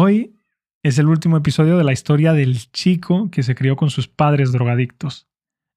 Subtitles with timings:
[0.00, 0.36] Hoy
[0.84, 4.52] es el último episodio de la historia del chico que se crió con sus padres
[4.52, 5.26] drogadictos.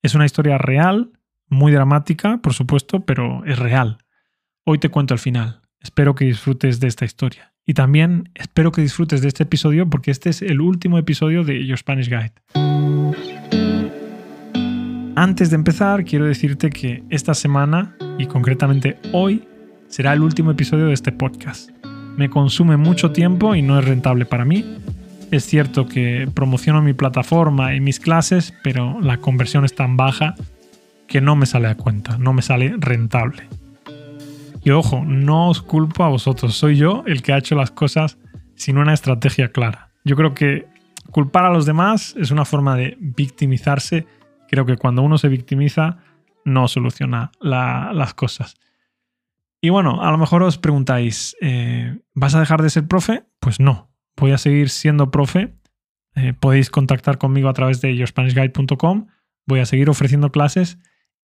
[0.04, 1.12] Es una historia real,
[1.49, 3.97] muy dramática, por supuesto, pero es real.
[4.63, 5.62] Hoy te cuento el final.
[5.79, 7.55] Espero que disfrutes de esta historia.
[7.65, 11.65] Y también espero que disfrutes de este episodio porque este es el último episodio de
[11.65, 12.33] Your Spanish Guide.
[15.15, 19.47] Antes de empezar, quiero decirte que esta semana, y concretamente hoy,
[19.88, 21.71] será el último episodio de este podcast.
[22.18, 24.66] Me consume mucho tiempo y no es rentable para mí.
[25.31, 30.35] Es cierto que promociono mi plataforma y mis clases, pero la conversión es tan baja
[31.08, 33.48] que no me sale a cuenta, no me sale rentable.
[34.63, 38.18] Y ojo, no os culpo a vosotros, soy yo el que ha hecho las cosas
[38.55, 39.90] sin una estrategia clara.
[40.04, 40.68] Yo creo que
[41.12, 44.05] culpar a los demás es una forma de victimizarse.
[44.49, 45.98] Creo que cuando uno se victimiza
[46.46, 48.55] no soluciona las cosas.
[49.61, 53.25] Y bueno, a lo mejor os preguntáis, eh, ¿vas a dejar de ser profe?
[53.39, 55.53] Pues no, voy a seguir siendo profe.
[56.15, 59.07] Eh, podéis contactar conmigo a través de yourspanishguide.com.
[59.48, 60.79] Voy a seguir ofreciendo clases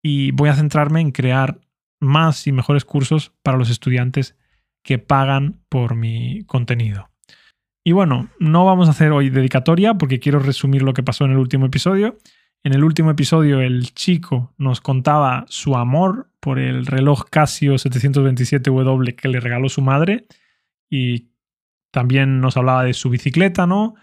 [0.02, 1.62] y voy a centrarme en crear
[2.00, 4.36] más y mejores cursos para los estudiantes
[4.84, 7.09] que pagan por mi contenido.
[7.86, 11.31] Y bueno, no vamos a hacer hoy dedicatoria porque quiero resumir lo que pasó en
[11.31, 12.18] el último episodio.
[12.66, 19.16] En el último episodio el chico nos contaba su amor por el reloj Casio 727W
[19.16, 20.28] que le regaló su madre
[20.89, 21.28] y
[21.91, 23.95] también nos hablaba de su bicicleta, ¿no?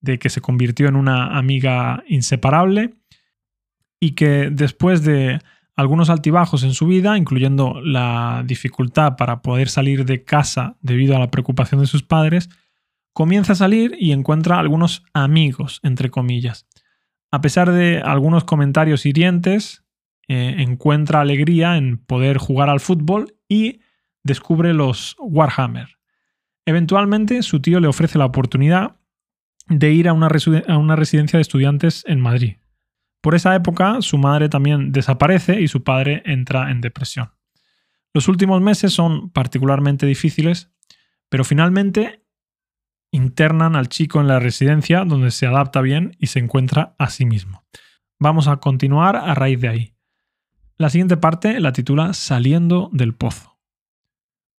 [0.00, 2.94] De que se convirtió en una amiga inseparable
[3.98, 5.40] y que después de
[5.74, 11.18] algunos altibajos en su vida, incluyendo la dificultad para poder salir de casa debido a
[11.18, 12.48] la preocupación de sus padres,
[13.12, 16.68] comienza a salir y encuentra algunos amigos, entre comillas.
[17.34, 19.82] A pesar de algunos comentarios hirientes,
[20.28, 23.80] eh, encuentra alegría en poder jugar al fútbol y
[24.22, 25.98] descubre los Warhammer.
[26.64, 29.00] Eventualmente su tío le ofrece la oportunidad
[29.66, 30.28] de ir a una,
[30.68, 32.58] a una residencia de estudiantes en Madrid.
[33.20, 37.32] Por esa época su madre también desaparece y su padre entra en depresión.
[38.12, 40.70] Los últimos meses son particularmente difíciles,
[41.28, 42.23] pero finalmente
[43.14, 47.24] internan al chico en la residencia donde se adapta bien y se encuentra a sí
[47.24, 47.64] mismo.
[48.18, 49.94] Vamos a continuar a raíz de ahí.
[50.78, 53.56] La siguiente parte la titula Saliendo del Pozo.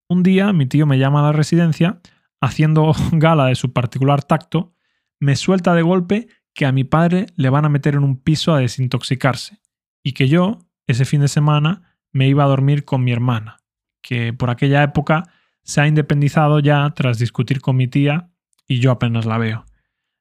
[0.08, 2.00] Un día mi tío me llama a la residencia,
[2.40, 4.72] haciendo gala de su particular tacto,
[5.18, 8.54] me suelta de golpe que a mi padre le van a meter en un piso
[8.54, 9.60] a desintoxicarse
[10.04, 13.56] y que yo, ese fin de semana, me iba a dormir con mi hermana,
[14.00, 15.24] que por aquella época
[15.64, 18.30] se ha independizado ya tras discutir con mi tía
[18.66, 19.64] y yo apenas la veo.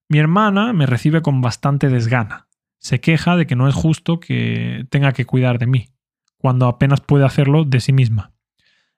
[0.09, 2.47] Mi hermana me recibe con bastante desgana.
[2.79, 5.89] Se queja de que no es justo que tenga que cuidar de mí,
[6.37, 8.33] cuando apenas puede hacerlo de sí misma.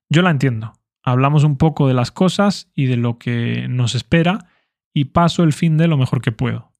[0.09, 0.73] Yo la entiendo.
[1.03, 4.49] Hablamos un poco de las cosas y de lo que nos espera
[4.93, 6.71] y paso el fin de lo mejor que puedo.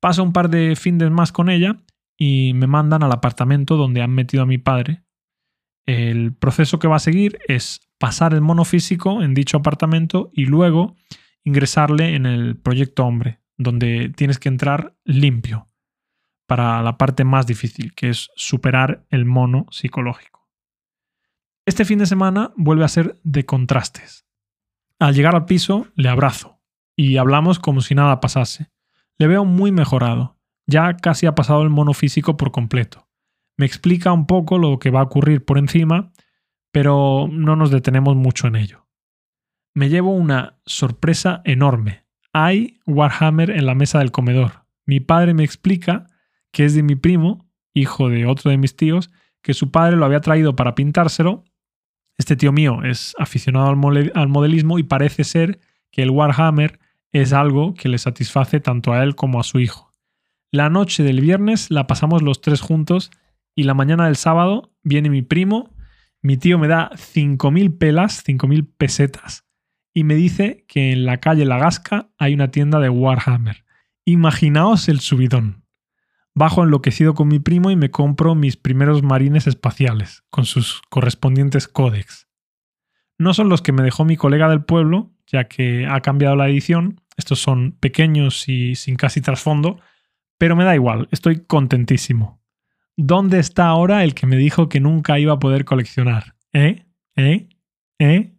[0.00, 1.78] Paso un par de fines más con ella
[2.16, 5.02] y me mandan al apartamento donde han metido a mi padre.
[5.84, 10.44] El proceso que va a seguir es pasar el mono físico en dicho apartamento y
[10.44, 10.96] luego
[11.46, 15.68] ingresarle en el proyecto hombre, donde tienes que entrar limpio
[16.46, 20.48] para la parte más difícil, que es superar el mono psicológico.
[21.64, 24.26] Este fin de semana vuelve a ser de contrastes.
[24.98, 26.60] Al llegar al piso, le abrazo
[26.96, 28.70] y hablamos como si nada pasase.
[29.16, 33.08] Le veo muy mejorado, ya casi ha pasado el mono físico por completo.
[33.56, 36.12] Me explica un poco lo que va a ocurrir por encima,
[36.72, 38.85] pero no nos detenemos mucho en ello
[39.76, 42.06] me llevo una sorpresa enorme.
[42.32, 44.64] Hay Warhammer en la mesa del comedor.
[44.86, 46.06] Mi padre me explica
[46.50, 49.10] que es de mi primo, hijo de otro de mis tíos,
[49.42, 51.44] que su padre lo había traído para pintárselo.
[52.16, 55.60] Este tío mío es aficionado al, modelismo y parece ser
[55.90, 56.80] que el Warhammer
[57.12, 59.92] es algo que le satisface tanto a él como a su hijo.
[60.50, 63.10] La noche del viernes la pasamos los tres juntos
[63.54, 65.68] y la mañana del sábado viene mi primo,
[66.22, 69.45] mi tío me da 5.000 pelas, 5.000 pesetas
[69.96, 73.64] y me dice que en la calle La Gasca hay una tienda de Warhammer.
[74.04, 75.64] Imaginaos el subidón.
[76.34, 81.66] Bajo enloquecido con mi primo y me compro mis primeros marines espaciales, con sus correspondientes
[81.66, 82.28] códex.
[83.16, 86.50] No son los que me dejó mi colega del pueblo, ya que ha cambiado la
[86.50, 89.80] edición, estos son pequeños y sin casi trasfondo,
[90.36, 92.42] pero me da igual, estoy contentísimo.
[92.98, 96.34] ¿Dónde está ahora el que me dijo que nunca iba a poder coleccionar?
[96.52, 96.84] ¿Eh?
[97.16, 97.48] ¿Eh?
[97.98, 98.35] ¿Eh?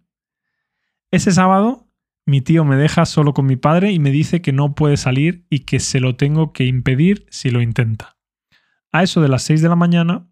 [1.12, 1.88] Ese sábado
[2.27, 5.45] mi tío me deja solo con mi padre y me dice que no puede salir
[5.50, 8.18] y que se lo tengo que impedir si lo intenta.
[8.92, 10.27] A eso de las 6 de la mañana,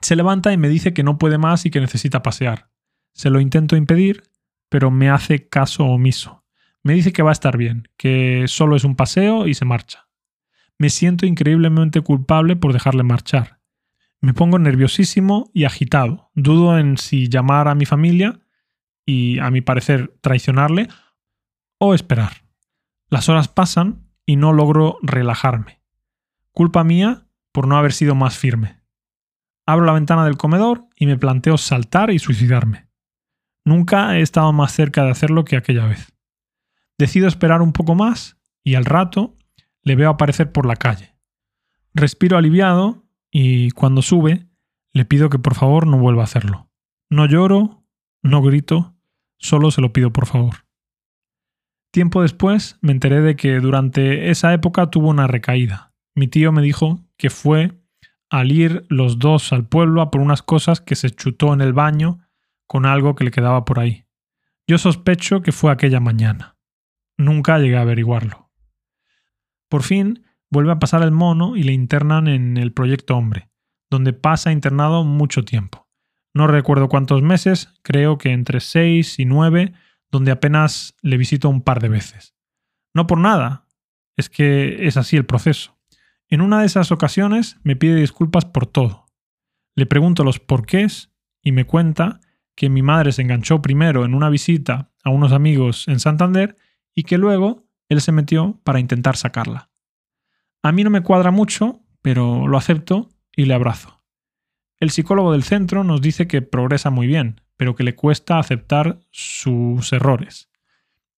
[0.00, 2.70] se levanta y me dice que no puede más y que necesita pasear.
[3.14, 4.24] Se lo intento impedir,
[4.68, 6.44] pero me hace caso omiso.
[6.82, 10.08] Me dice que va a estar bien, que solo es un paseo y se marcha.
[10.76, 13.60] Me siento increíblemente culpable por dejarle marchar.
[14.20, 16.32] Me pongo nerviosísimo y agitado.
[16.34, 18.40] Dudo en si llamar a mi familia
[19.06, 20.88] y, a mi parecer, traicionarle
[21.78, 22.44] o esperar.
[23.08, 25.82] Las horas pasan y no logro relajarme.
[26.52, 28.82] Culpa mía por no haber sido más firme.
[29.66, 32.88] Abro la ventana del comedor y me planteo saltar y suicidarme.
[33.64, 36.12] Nunca he estado más cerca de hacerlo que aquella vez.
[36.98, 39.36] Decido esperar un poco más y al rato
[39.82, 41.16] le veo aparecer por la calle.
[41.94, 44.46] Respiro aliviado y cuando sube
[44.92, 46.70] le pido que por favor no vuelva a hacerlo.
[47.08, 47.81] No lloro,
[48.22, 48.94] no grito,
[49.38, 50.64] solo se lo pido por favor.
[51.92, 55.92] Tiempo después me enteré de que durante esa época tuvo una recaída.
[56.14, 57.82] Mi tío me dijo que fue
[58.30, 61.74] al ir los dos al pueblo a por unas cosas que se chutó en el
[61.74, 62.20] baño
[62.66, 64.06] con algo que le quedaba por ahí.
[64.66, 66.56] Yo sospecho que fue aquella mañana.
[67.18, 68.50] Nunca llegué a averiguarlo.
[69.68, 73.50] Por fin vuelve a pasar el mono y le internan en el proyecto Hombre,
[73.90, 75.81] donde pasa internado mucho tiempo.
[76.34, 79.74] No recuerdo cuántos meses, creo que entre seis y nueve,
[80.10, 82.34] donde apenas le visito un par de veces.
[82.94, 83.66] No por nada,
[84.16, 85.78] es que es así el proceso.
[86.28, 89.06] En una de esas ocasiones me pide disculpas por todo.
[89.74, 91.10] Le pregunto los porqués
[91.42, 92.20] y me cuenta
[92.54, 96.56] que mi madre se enganchó primero en una visita a unos amigos en Santander
[96.94, 99.70] y que luego él se metió para intentar sacarla.
[100.62, 104.01] A mí no me cuadra mucho, pero lo acepto y le abrazo.
[104.82, 108.98] El psicólogo del centro nos dice que progresa muy bien, pero que le cuesta aceptar
[109.12, 110.50] sus errores.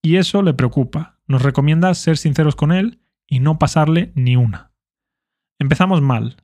[0.03, 1.17] Y eso le preocupa.
[1.25, 4.71] Nos recomienda ser sinceros con él y no pasarle ni una.
[5.57, 6.43] Empezamos mal.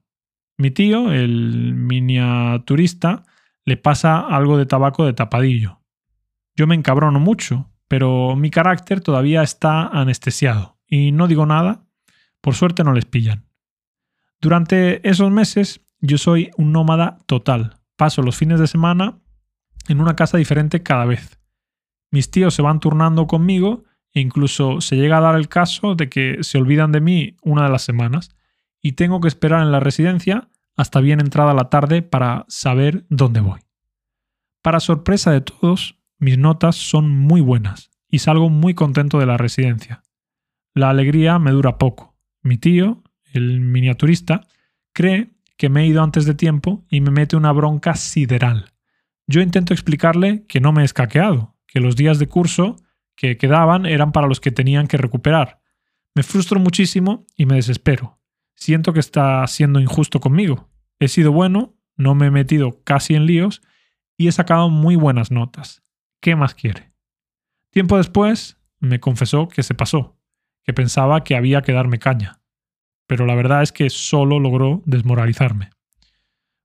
[0.58, 3.24] Mi tío, el miniaturista,
[3.66, 5.80] le pasa algo de tabaco de tapadillo.
[6.56, 11.86] Yo me encabrono mucho, pero mi carácter todavía está anestesiado y no digo nada.
[12.42, 13.46] Por suerte no les pillan.
[14.40, 17.78] Durante esos meses yo soy un nómada total.
[17.96, 19.20] Paso los fines de semana
[19.88, 21.40] en una casa diferente cada vez.
[22.12, 23.84] Mis tíos se van turnando conmigo
[24.14, 27.64] e incluso se llega a dar el caso de que se olvidan de mí una
[27.64, 28.36] de las semanas
[28.82, 33.40] y tengo que esperar en la residencia hasta bien entrada la tarde para saber dónde
[33.40, 33.60] voy.
[34.62, 39.38] Para sorpresa de todos, mis notas son muy buenas y salgo muy contento de la
[39.38, 40.04] residencia.
[40.74, 42.16] La alegría me dura poco.
[42.42, 44.48] Mi tío, el miniaturista,
[44.94, 45.32] cree
[45.62, 48.74] que me he ido antes de tiempo y me mete una bronca sideral.
[49.28, 52.78] Yo intento explicarle que no me he escaqueado, que los días de curso
[53.16, 55.62] que quedaban eran para los que tenían que recuperar.
[56.16, 58.18] Me frustro muchísimo y me desespero
[58.62, 60.70] siento que está siendo injusto conmigo.
[61.00, 63.62] He sido bueno, no me he metido casi en líos
[64.18, 65.82] y he sacado muy buenas notas.
[66.22, 66.94] ¿Qué más quiere?
[67.72, 70.20] Tiempo después me confesó que se pasó,
[70.64, 72.41] que pensaba que había que darme caña,
[73.08, 75.70] pero la verdad es que solo logró desmoralizarme.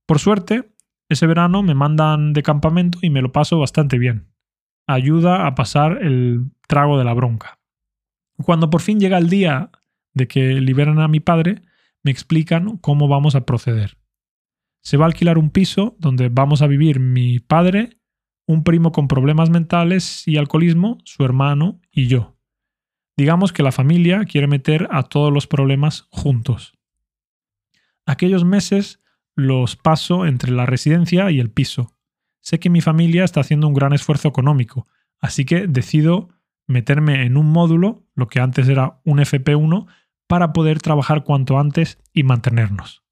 [0.07, 0.73] Por suerte,
[1.09, 4.29] ese verano me mandan de campamento y me lo paso bastante bien.
[4.87, 7.59] Ayuda a pasar el trago de la bronca.
[8.43, 9.71] Cuando por fin llega el día
[10.15, 11.63] de que liberan a mi padre,
[12.03, 13.99] me explican cómo vamos a proceder.
[14.83, 17.99] Se va a alquilar un piso donde vamos a vivir mi padre,
[18.47, 22.36] un primo con problemas mentales y alcoholismo, su hermano y yo.
[23.17, 26.77] Digamos que la familia quiere meter a todos los problemas juntos.
[28.05, 29.03] Aquellos meses
[29.35, 31.97] los paso entre la residencia y el piso.
[32.41, 34.87] Sé que mi familia está haciendo un gran esfuerzo económico,
[35.19, 36.29] así que decido
[36.67, 39.87] meterme en un módulo, lo que antes era un FP1,
[40.27, 43.03] para poder trabajar cuanto antes y mantenernos.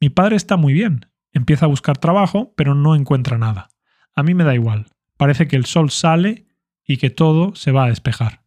[0.00, 3.68] Mi padre está muy bien, empieza a buscar trabajo, pero no encuentra nada.
[4.14, 6.46] A mí me da igual, parece que el sol sale
[6.84, 8.41] y que todo se va a despejar.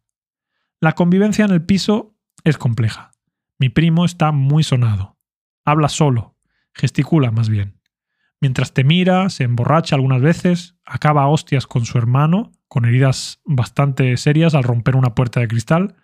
[0.80, 2.14] La convivencia en el piso
[2.44, 3.10] es compleja.
[3.58, 5.16] Mi primo está muy sonado.
[5.64, 6.36] Habla solo,
[6.74, 7.80] gesticula más bien.
[8.40, 14.16] Mientras te mira, se emborracha algunas veces, acaba hostias con su hermano, con heridas bastante
[14.18, 15.96] serias al romper una puerta de cristal,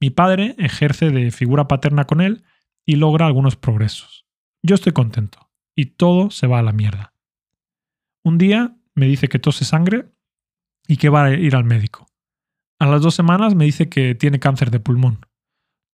[0.00, 2.44] mi padre ejerce de figura paterna con él
[2.84, 4.26] y logra algunos progresos.
[4.62, 7.14] Yo estoy contento y todo se va a la mierda.
[8.22, 10.10] Un día me dice que tose sangre
[10.86, 12.09] y que va a ir al médico.
[12.80, 15.26] A las dos semanas me dice que tiene cáncer de pulmón.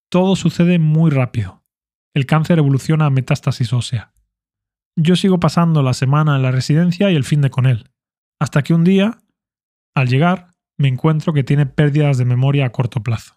[0.09, 1.65] Todo sucede muy rápido.
[2.15, 4.13] El cáncer evoluciona a metástasis ósea.
[4.95, 7.91] Yo sigo pasando la semana en la residencia y el fin de con él,
[8.39, 9.19] hasta que un día,
[9.95, 13.35] al llegar, me encuentro que tiene pérdidas de memoria a corto plazo.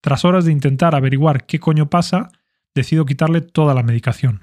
[0.00, 2.30] Tras horas de intentar averiguar qué coño pasa,
[2.74, 4.40] decido quitarle toda la medicación.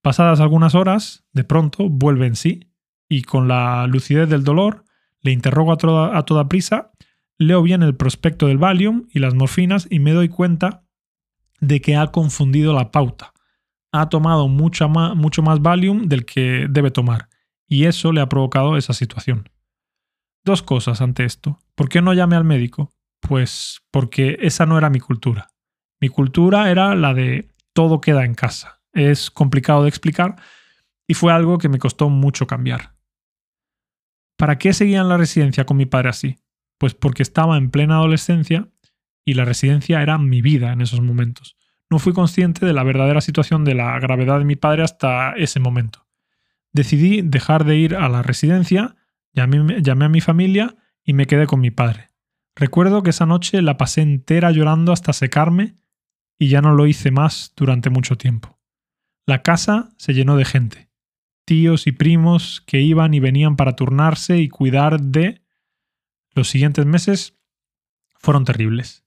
[0.00, 2.72] Pasadas algunas horas, de pronto vuelve en sí
[3.10, 4.84] y con la lucidez del dolor
[5.20, 6.92] le interrogo a toda, prisa
[7.38, 10.84] leo bien el prospecto del Valium y las morfinas y me doy cuenta
[11.60, 13.32] de que ha confundido la pauta.
[13.92, 17.28] Ha tomado mucho más, Valium del que debe tomar
[17.68, 19.48] y eso le ha provocado esa situación.
[20.44, 21.58] Dos cosas ante esto.
[21.74, 22.92] ¿Por qué no llamé al médico?
[23.20, 25.48] Pues porque esa no era mi cultura.
[26.00, 28.82] Mi cultura era la de todo queda en casa.
[28.92, 30.36] Es complicado de explicar
[31.06, 32.94] y fue algo que me costó mucho cambiar.
[34.36, 36.36] ¿Para qué seguía en la residencia con mi padre así?
[36.78, 38.68] Pues porque estaba en plena adolescencia
[39.24, 41.56] y la residencia era mi vida en esos momentos.
[41.90, 45.60] No fui consciente de la verdadera situación de la gravedad de mi padre hasta ese
[45.60, 46.06] momento.
[46.72, 48.96] Decidí dejar de ir a la residencia,
[49.32, 52.10] llamé, a mi familia y me quedé con mi padre.
[52.56, 55.76] Recuerdo que esa noche la pasé entera llorando hasta secarme
[56.38, 58.58] y ya no lo hice más durante mucho tiempo.
[59.26, 60.90] La casa se llenó de gente,
[61.44, 65.43] tíos y primos que iban y venían para turnarse y cuidar de...
[66.34, 67.38] Los siguientes meses
[68.16, 69.04] fueron terribles.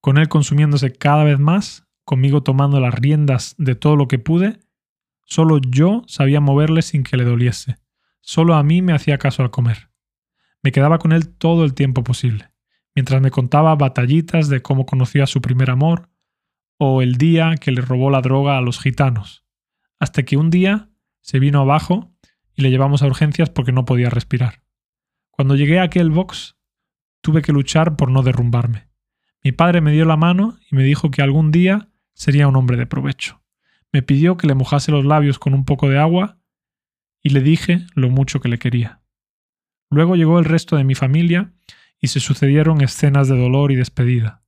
[0.00, 4.58] Con él consumiéndose cada vez más, conmigo tomando las riendas de todo lo que pude,
[5.24, 7.78] solo yo sabía moverle sin que le doliese.
[8.20, 9.90] Solo a mí me hacía caso al comer.
[10.62, 12.50] Me quedaba con él todo el tiempo posible,
[12.94, 16.10] mientras me contaba batallitas de cómo conocía a su primer amor,
[16.76, 19.44] o el día que le robó la droga a los gitanos,
[19.98, 20.90] hasta que un día
[21.20, 22.12] se vino abajo
[22.54, 24.61] y le llevamos a urgencias porque no podía respirar.
[25.32, 26.56] Cuando llegué a aquel box,
[27.22, 28.88] tuve que luchar por no derrumbarme.
[29.42, 32.76] Mi padre me dio la mano y me dijo que algún día sería un hombre
[32.76, 33.42] de provecho.
[33.92, 36.38] Me pidió que le mojase los labios con un poco de agua
[37.22, 39.00] y le dije lo mucho que le quería.
[39.88, 41.54] Luego llegó el resto de mi familia
[41.98, 44.42] y se sucedieron escenas de dolor y despedida.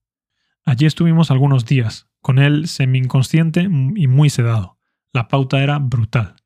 [0.67, 4.79] Allí estuvimos algunos días, con él semi-inconsciente y muy sedado.
[5.13, 6.37] La pauta era brutal,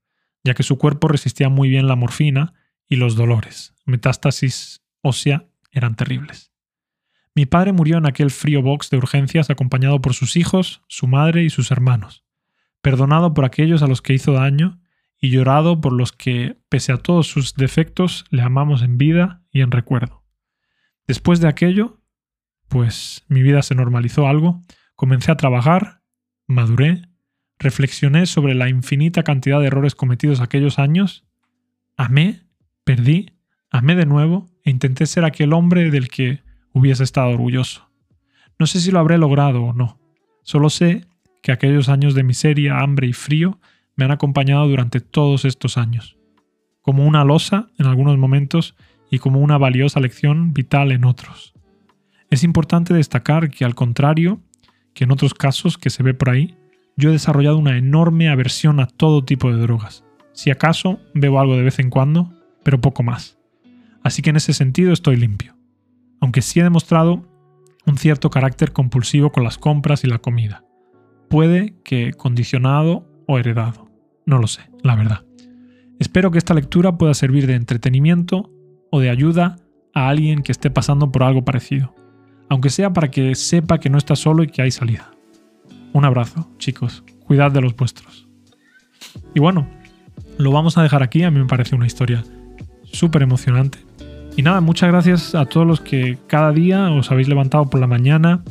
[0.44, 2.54] ya que su cuerpo resistía muy bien la morfina
[2.88, 3.74] y los dolores.
[3.84, 6.52] Metástasis ósea eran terribles.
[7.34, 11.44] Mi padre murió en aquel frío box de urgencias acompañado por sus hijos, su madre
[11.44, 12.24] y sus hermanos,
[12.82, 14.80] perdonado por aquellos a los que hizo daño
[15.20, 19.60] y llorado por los que, pese a todos sus defectos, le amamos en vida y
[19.60, 20.24] en recuerdo.
[21.06, 22.00] Después de aquello,
[22.68, 24.62] pues mi vida se normalizó algo
[24.98, 26.02] Comencé a trabajar,
[26.48, 27.02] maduré,
[27.60, 31.24] reflexioné sobre la infinita cantidad de errores cometidos aquellos años,
[31.96, 32.47] amé,
[32.88, 33.32] perdí,
[33.70, 36.40] amé de nuevo e intenté ser aquel hombre del que
[36.72, 37.86] hubiese estado orgulloso.
[38.58, 40.00] No sé si lo habré logrado o no,
[40.42, 41.04] solo sé
[41.42, 43.60] que aquellos años de miseria, hambre y frío
[43.94, 46.16] me han acompañado durante todos estos años,
[46.80, 48.74] como una losa en algunos momentos
[49.10, 51.52] y como una valiosa lección vital en otros.
[52.30, 54.40] Es importante destacar que, al contrario,
[54.94, 56.56] que en otros casos que se ve por ahí,
[56.96, 60.04] yo he desarrollado una enorme aversión a todo tipo de drogas.
[60.32, 62.37] Si acaso bebo algo de vez en cuando,
[62.68, 63.38] pero poco más.
[64.02, 65.56] Así que en ese sentido estoy limpio.
[66.20, 67.26] Aunque sí he demostrado
[67.86, 70.66] un cierto carácter compulsivo con las compras y la comida.
[71.30, 73.88] Puede que condicionado o heredado.
[74.26, 75.24] No lo sé, la verdad.
[75.98, 78.52] Espero que esta lectura pueda servir de entretenimiento
[78.90, 79.56] o de ayuda
[79.94, 81.94] a alguien que esté pasando por algo parecido
[82.48, 85.10] aunque sea para que sepa que no está solo y que hay salida.
[85.92, 87.04] Un abrazo, chicos.
[87.26, 88.26] Cuidad de los vuestros.
[89.34, 89.68] Y bueno,
[90.38, 91.22] lo vamos a dejar aquí.
[91.24, 92.24] A mí me parece una historia
[92.92, 93.78] súper emocionante.
[94.36, 97.88] Y nada, muchas gracias a todos los que cada día os habéis levantado por la
[97.88, 98.42] mañana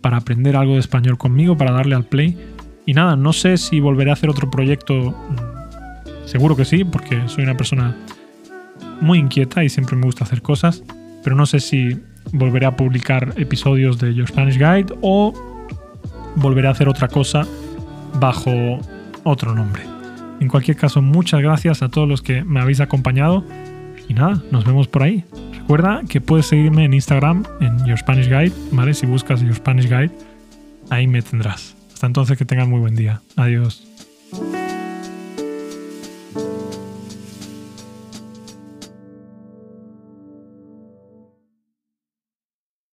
[0.00, 2.38] para aprender algo de español conmigo, para darle al play.
[2.86, 4.94] Y nada, no sé si volveré a hacer otro proyecto.
[4.94, 7.96] Mm, seguro que sí, porque soy una persona
[9.00, 10.84] muy inquieta y siempre me gusta hacer cosas.
[11.24, 12.00] Pero no sé si
[12.32, 15.32] volveré a publicar episodios de Your Spanish Guide o
[16.36, 17.46] volveré a hacer otra cosa
[18.20, 18.78] bajo
[19.24, 19.82] otro nombre.
[20.40, 23.44] En cualquier caso, muchas gracias a todos los que me habéis acompañado
[24.12, 25.24] y nada, nos vemos por ahí.
[25.58, 28.94] Recuerda que puedes seguirme en Instagram en Your Spanish Guide, ¿vale?
[28.94, 30.10] Si buscas Your Spanish Guide,
[30.90, 31.74] ahí me tendrás.
[31.92, 33.22] Hasta entonces que tengas muy buen día.
[33.36, 33.91] Adiós.